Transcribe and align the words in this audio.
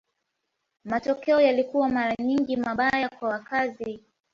Matokeo 0.85 1.41
yalikuwa 1.41 1.89
mara 1.89 2.15
nyingi 2.23 2.57
mabaya 2.57 3.09
kwa 3.09 3.29
wakazi. 3.29 4.03